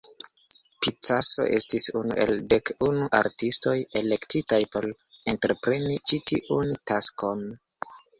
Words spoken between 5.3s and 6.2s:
entrepreni ĉi